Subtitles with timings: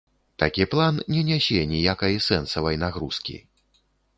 [0.43, 3.37] Такі план не нясе ніякай сэнсавай нагрузкі.